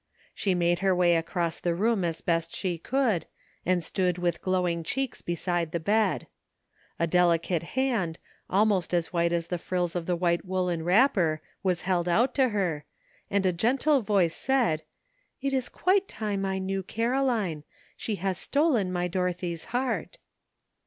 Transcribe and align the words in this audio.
She 0.33 0.55
made 0.55 0.79
her 0.79 0.95
way 0.95 1.15
across 1.15 1.59
the 1.59 1.75
room 1.75 2.03
as 2.03 2.21
best 2.21 2.55
she 2.55 2.79
could, 2.79 3.27
and 3.67 3.83
stood 3.83 4.17
with 4.17 4.41
glowing 4.41 4.81
cheeks 4.83 5.21
beside 5.21 5.71
the 5.73 5.79
bed. 5.79 6.25
A 6.97 7.05
delicate 7.05 7.61
hand, 7.77 8.17
almost 8.49 8.95
as 8.95 9.13
white 9.13 9.31
as 9.31 9.45
the 9.45 9.59
frills 9.59 9.95
of 9.95 10.07
the 10.07 10.15
white 10.15 10.43
woollen 10.43 10.81
wrapper, 10.83 11.39
was 11.61 11.83
held 11.83 12.09
out 12.09 12.33
to 12.33 12.49
her, 12.49 12.83
and 13.29 13.45
a 13.45 13.53
gentle 13.53 14.01
voice 14.01 14.33
said, 14.35 14.81
"It 15.39 15.53
is 15.53 15.69
quite 15.69 16.07
time 16.07 16.45
I 16.47 16.57
knew 16.57 16.81
Caroline; 16.81 17.63
she 17.95 18.15
has 18.15 18.39
stolen 18.39 18.91
my 18.91 19.07
Dorothy's 19.07 19.65
heart." 19.65 20.17